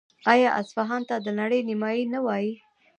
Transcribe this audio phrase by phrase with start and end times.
[0.33, 2.53] آیا اصفهان ته د نړۍ نیمایي نه وايي؟